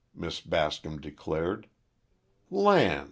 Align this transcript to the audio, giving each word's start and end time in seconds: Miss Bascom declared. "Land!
Miss 0.15 0.41
Bascom 0.41 0.99
declared. 0.99 1.67
"Land! 2.49 2.99